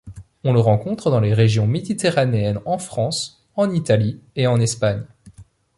[0.43, 5.03] On le rencontre dans les régions méditerranéennes en France, en Italie et en Espagne.